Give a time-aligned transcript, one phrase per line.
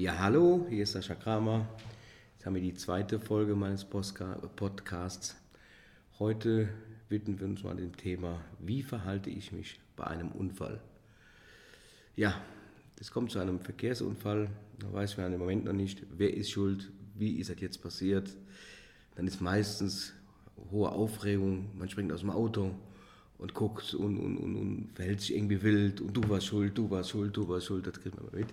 [0.00, 1.68] Ja, hallo, hier ist Sascha Kramer.
[2.32, 5.36] Jetzt haben wir die zweite Folge meines Podcasts.
[6.18, 6.70] Heute
[7.10, 10.80] widmen wir uns mal dem Thema, wie verhalte ich mich bei einem Unfall?
[12.16, 12.40] Ja,
[12.98, 14.48] es kommt zu einem Verkehrsunfall,
[14.78, 18.34] da weiß man im Moment noch nicht, wer ist schuld, wie ist das jetzt passiert.
[19.16, 20.14] Dann ist meistens
[20.70, 22.74] hohe Aufregung, man springt aus dem Auto
[23.40, 26.90] und guckt und, und, und, und, verhält sich irgendwie wild und du warst schuld, du
[26.90, 28.48] warst schuld, du warst schuld, das kriegt man mal mit.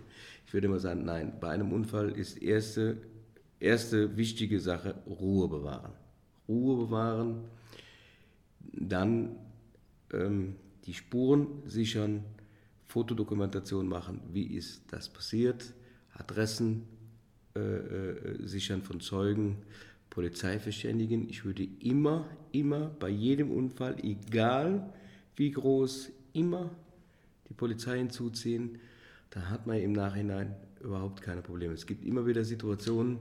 [0.46, 2.98] Ich würde immer sagen, nein, bei einem Unfall ist erste,
[3.60, 5.92] erste wichtige Sache Ruhe bewahren.
[6.48, 7.44] Ruhe bewahren,
[8.72, 9.36] dann
[10.14, 12.24] ähm, die Spuren sichern,
[12.86, 15.74] Fotodokumentation machen, wie ist das passiert,
[16.14, 16.88] Adressen
[17.56, 19.58] äh, äh, sichern von Zeugen,
[20.18, 21.30] Polizei verständigen.
[21.30, 24.92] Ich würde immer, immer bei jedem Unfall, egal
[25.36, 26.72] wie groß, immer
[27.48, 28.80] die Polizei hinzuziehen.
[29.30, 31.76] Da hat man im Nachhinein überhaupt keine Probleme.
[31.76, 33.20] Es gibt immer wieder Situationen,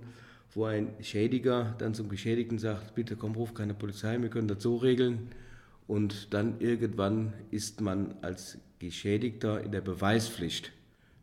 [0.54, 4.62] wo ein Schädiger dann zum Geschädigten sagt, bitte komm, ruf keine Polizei, wir können das
[4.62, 5.28] so regeln.
[5.86, 10.72] Und dann irgendwann ist man als Geschädigter in der Beweispflicht.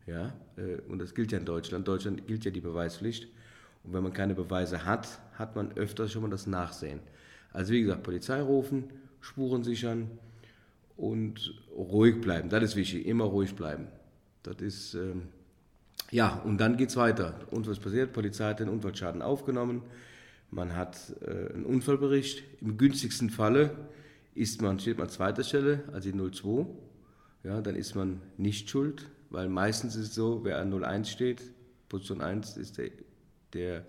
[0.06, 1.80] Ja, äh, und das gilt ja in Deutschland.
[1.80, 3.26] In Deutschland gilt ja die Beweispflicht.
[3.84, 7.00] Und wenn man keine Beweise hat, hat man öfters schon mal das Nachsehen.
[7.52, 8.84] Also wie gesagt, Polizei rufen,
[9.20, 10.10] Spuren sichern
[10.96, 12.48] und ruhig bleiben.
[12.48, 13.88] Das ist wichtig, immer ruhig bleiben.
[14.42, 15.28] Das ist, ähm,
[16.10, 17.34] ja, und dann geht es weiter.
[17.50, 18.12] Und was passiert?
[18.12, 19.82] Polizei hat den Unfallschaden aufgenommen.
[20.50, 22.42] Man hat äh, einen Unfallbericht.
[22.60, 23.70] Im günstigsten Falle
[24.34, 26.66] ist man, steht man an zweiter Stelle, also die 02.
[27.44, 31.42] Ja, dann ist man nicht schuld, weil meistens ist es so, wer an 01 steht,
[31.88, 32.90] Position 1 ist der
[33.54, 33.84] der,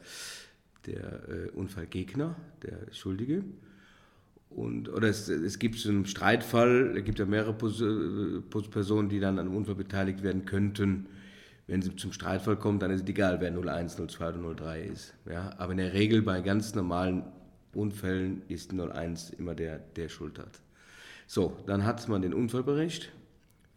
[0.85, 3.43] der äh, Unfallgegner, der Schuldige.
[4.49, 9.47] Und, oder es, es gibt einen Streitfall, es gibt ja mehrere Personen, die dann an
[9.47, 11.07] einem Unfall beteiligt werden könnten.
[11.67, 15.13] Wenn es zum Streitfall kommt, dann ist es egal, wer 01, 02 oder 03 ist.
[15.29, 15.53] Ja?
[15.57, 17.23] Aber in der Regel bei ganz normalen
[17.73, 20.61] Unfällen ist 01 immer der, der Schuld hat.
[21.27, 23.11] So, dann hat man den Unfallbericht,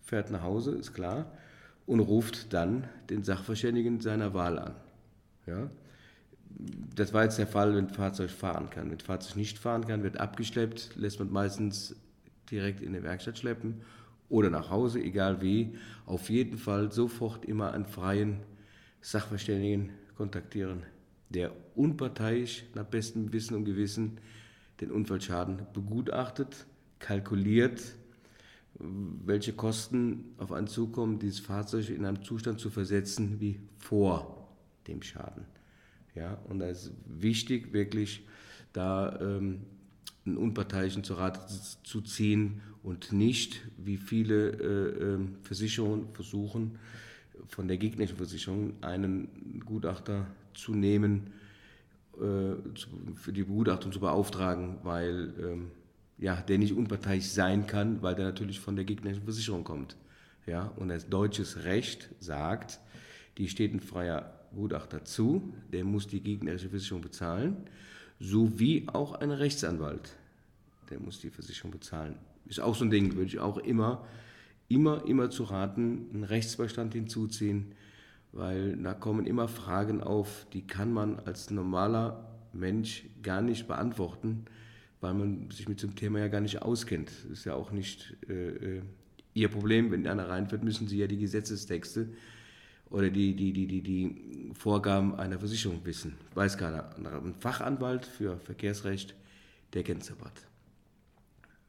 [0.03, 1.33] fährt nach Hause, ist klar,
[1.87, 4.75] und ruft dann den Sachverständigen seiner Wahl an.
[5.49, 5.71] Ja?
[6.95, 8.91] Das war jetzt der Fall, wenn das Fahrzeug fahren kann.
[8.91, 11.95] Wenn das Fahrzeug nicht fahren kann, wird abgeschleppt, lässt man meistens
[12.51, 13.83] direkt in die Werkstatt schleppen
[14.29, 15.77] oder nach Hause, egal wie.
[16.07, 18.41] Auf jeden Fall sofort immer einen freien
[19.01, 20.83] Sachverständigen kontaktieren,
[21.29, 24.19] der unparteiisch nach bestem Wissen und Gewissen
[24.81, 26.67] den Unfallschaden begutachtet,
[26.99, 27.81] kalkuliert,
[28.75, 34.38] welche Kosten auf einen zukommen, dieses Fahrzeug in einen Zustand zu versetzen wie vor
[34.89, 35.45] dem Schaden.
[36.15, 38.27] Ja, und da ist wichtig, wirklich
[38.73, 39.61] da ähm,
[40.27, 41.41] einen Unparteiischen zu Rate
[41.83, 46.79] zu ziehen und nicht, wie viele äh, äh, Versicherungen versuchen,
[47.47, 51.33] von der gegnerischen Versicherung einen Gutachter zu nehmen,
[52.17, 52.55] äh,
[53.15, 55.71] für die Begutachtung zu beauftragen, weil ähm,
[56.19, 59.97] ja, der nicht unparteiisch sein kann, weil der natürlich von der gegnerischen Versicherung kommt.
[60.47, 62.81] Ja, und das deutsches Recht sagt,
[63.39, 67.57] die steht in freier Gutachter zu, der muss die gegnerische Versicherung bezahlen,
[68.19, 70.17] sowie auch ein Rechtsanwalt,
[70.91, 72.17] der muss die Versicherung bezahlen.
[72.47, 74.05] Ist auch so ein Ding, würde ich auch immer,
[74.69, 77.73] immer, immer zu raten, einen Rechtsbeistand hinzuziehen,
[78.33, 84.47] weil da kommen immer Fragen auf, die kann man als normaler Mensch gar nicht beantworten,
[85.01, 87.11] weil man sich mit dem Thema ja gar nicht auskennt.
[87.11, 88.83] Das ist ja auch nicht äh, äh
[89.35, 92.09] Ihr Problem, wenn einer reinfährt, müssen Sie ja die Gesetzestexte
[92.91, 96.17] oder die, die, die, die, die Vorgaben einer Versicherung wissen.
[96.35, 96.91] Weiß keiner.
[96.97, 99.15] Ein Fachanwalt für Verkehrsrecht,
[99.75, 100.31] der kennt aber.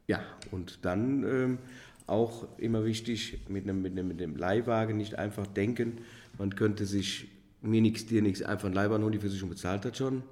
[0.06, 0.20] Ja,
[0.50, 1.58] und dann ähm,
[2.06, 5.98] auch immer wichtig, mit einem, mit, einem, mit einem Leihwagen nicht einfach denken,
[6.38, 7.28] man könnte sich
[7.62, 10.22] mir nichts, dir nichts, einfach ein Leihwagen holen, die Versicherung bezahlt hat schon.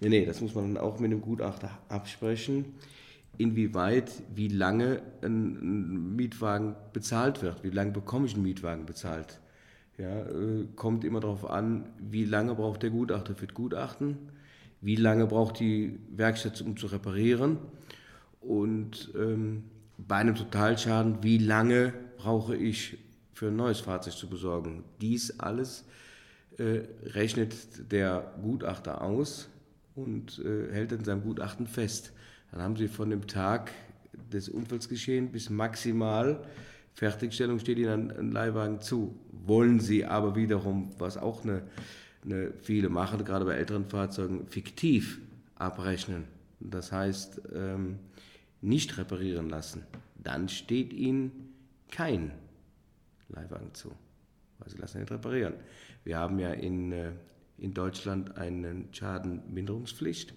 [0.00, 2.64] Nee, nee, das muss man dann auch mit dem Gutachter absprechen,
[3.38, 9.38] inwieweit, wie lange ein Mietwagen bezahlt wird, wie lange bekomme ich einen Mietwagen bezahlt.
[10.00, 14.16] Ja, äh, kommt immer darauf an, wie lange braucht der Gutachter für das Gutachten,
[14.80, 17.58] wie lange braucht die Werkstatt, um zu reparieren
[18.40, 19.64] und ähm,
[19.98, 22.96] bei einem Totalschaden, wie lange brauche ich
[23.34, 24.84] für ein neues Fahrzeug zu besorgen.
[25.02, 25.84] Dies alles
[26.56, 29.50] äh, rechnet der Gutachter aus
[29.94, 32.12] und äh, hält in seinem Gutachten fest.
[32.52, 33.70] Dann haben Sie von dem Tag
[34.32, 36.42] des Unfallsgeschehens bis maximal
[36.94, 39.14] Fertigstellung steht Ihnen ein Leihwagen zu.
[39.30, 41.62] Wollen Sie aber wiederum, was auch eine,
[42.24, 45.20] eine viele machen, gerade bei älteren Fahrzeugen, fiktiv
[45.54, 46.24] abrechnen,
[46.58, 47.98] das heißt ähm,
[48.60, 49.84] nicht reparieren lassen,
[50.22, 51.54] dann steht Ihnen
[51.90, 52.32] kein
[53.28, 53.92] Leihwagen zu.
[54.60, 55.54] Also sie lassen nicht reparieren.
[56.04, 57.12] Wir haben ja in, äh,
[57.58, 60.34] in Deutschland eine Schadenminderungspflicht.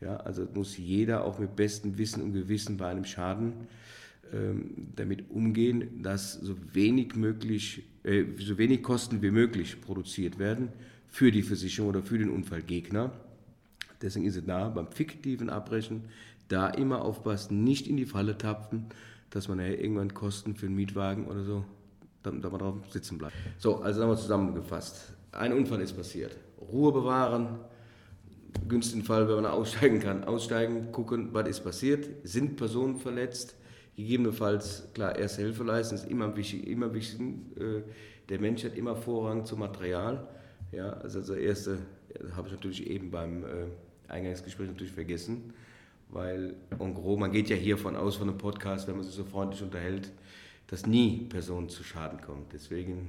[0.00, 3.66] Ja, also muss jeder auch mit bestem Wissen und Gewissen bei einem Schaden
[4.96, 10.68] damit umgehen, dass so wenig möglich, äh, so wenig Kosten wie möglich produziert werden
[11.08, 13.12] für die Versicherung oder für den Unfallgegner.
[14.02, 16.04] Deswegen ist es da beim fiktiven Abbrechen
[16.48, 18.86] da immer aufpassen, nicht in die Falle tapfen,
[19.30, 21.64] dass man ja irgendwann Kosten für einen Mietwagen oder so,
[22.22, 23.34] da, da man drauf sitzen bleibt.
[23.58, 25.12] So, also wir zusammengefasst.
[25.32, 26.36] Ein Unfall ist passiert.
[26.60, 27.60] Ruhe bewahren,
[28.66, 33.54] günstigen Fall, wenn man aussteigen kann, aussteigen, gucken, was ist passiert, sind Personen verletzt,
[33.98, 37.20] gegebenenfalls, klar, erste Hilfe leisten, ist immer wichtig, immer wichtig
[37.58, 37.82] äh,
[38.28, 40.26] der Mensch hat immer Vorrang zum Material.
[40.70, 41.78] Ja, also das erste
[42.36, 43.48] habe ich natürlich eben beim äh,
[44.06, 45.52] Eingangsgespräch natürlich vergessen,
[46.10, 49.14] weil en gros, man geht ja hier von aus von einem Podcast, wenn man sich
[49.14, 50.12] so freundlich unterhält,
[50.68, 52.52] dass nie Personen zu Schaden kommt.
[52.52, 53.08] Deswegen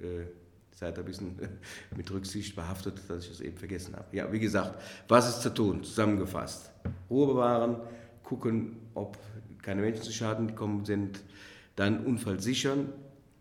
[0.00, 0.26] äh,
[0.72, 1.38] seid ein bisschen
[1.96, 4.14] mit Rücksicht behaftet, dass ich das eben vergessen habe.
[4.14, 4.78] Ja, wie gesagt,
[5.08, 5.82] was ist zu tun?
[5.82, 6.70] Zusammengefasst.
[7.08, 7.76] Ruhe bewahren,
[8.22, 9.16] gucken, ob
[9.68, 11.22] keine Menschen zu Schaden gekommen sind,
[11.76, 12.88] dann Unfall sichern,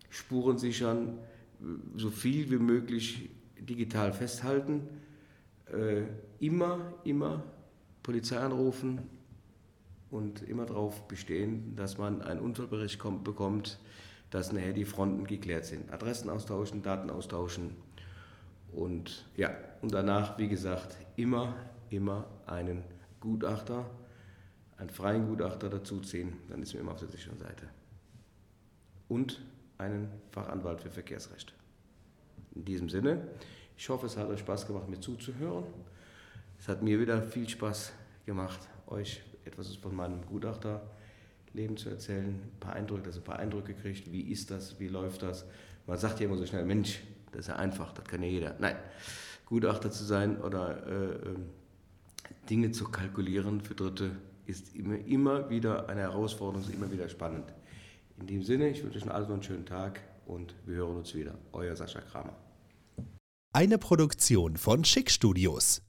[0.09, 1.19] Spuren sichern,
[1.95, 4.89] so viel wie möglich digital festhalten,
[5.71, 6.01] äh,
[6.45, 7.44] immer, immer
[8.03, 9.00] Polizei anrufen
[10.12, 13.79] und immer darauf bestehen, dass man einen Unfallbericht kommt, bekommt,
[14.29, 15.89] dass nachher die Fronten geklärt sind.
[15.94, 17.69] Adressen austauschen, Daten austauschen
[18.74, 19.51] und ja,
[19.81, 21.56] und danach, wie gesagt, immer,
[21.89, 22.83] immer einen
[23.21, 23.89] Gutachter,
[24.77, 27.68] einen freien Gutachter dazuziehen, dann ist man immer auf der sicheren Seite.
[29.07, 29.41] Und
[29.77, 31.53] einen Fachanwalt für Verkehrsrecht.
[32.56, 33.27] In diesem Sinne,
[33.77, 35.65] ich hoffe, es hat euch Spaß gemacht, mir zuzuhören.
[36.59, 37.91] Es hat mir wieder viel Spaß
[38.25, 42.29] gemacht, euch etwas von meinem Gutachterleben zu erzählen.
[42.29, 44.12] Ein paar Eindrücke, dass ihr ein paar Eindrücke kriegt.
[44.12, 44.79] Wie ist das?
[44.79, 45.45] Wie läuft das?
[45.85, 47.01] Man sagt ja immer so schnell, Mensch,
[47.31, 48.56] das ist ja einfach, das kann ja jeder.
[48.59, 48.75] Nein,
[49.45, 51.45] Gutachter zu sein oder äh, ähm,
[52.50, 54.12] Dinge zu kalkulieren für Dritte
[54.48, 57.54] ist immer, immer wieder eine Herausforderung, ist immer wieder spannend.
[58.20, 61.36] In dem Sinne, ich wünsche euch allen einen schönen Tag und wir hören uns wieder.
[61.52, 62.36] Euer Sascha Kramer.
[63.54, 65.82] Eine Produktion von Schick Studios.